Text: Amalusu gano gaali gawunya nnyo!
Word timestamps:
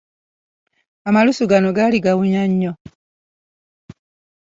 Amalusu 1.07 1.43
gano 1.51 1.69
gaali 1.77 1.97
gawunya 2.05 2.43
nnyo! 2.49 2.71